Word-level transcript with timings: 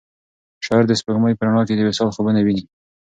شاعر 0.65 0.85
د 0.87 0.91
سپوږمۍ 0.99 1.33
په 1.35 1.43
رڼا 1.47 1.63
کې 1.67 1.73
د 1.75 1.81
وصال 1.87 2.09
خوبونه 2.15 2.39
ویني. 2.41 2.63